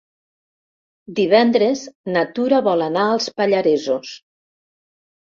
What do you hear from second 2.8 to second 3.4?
anar als